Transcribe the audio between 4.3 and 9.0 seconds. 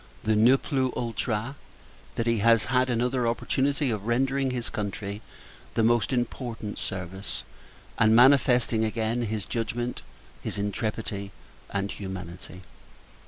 his country the most important service; and manifesting,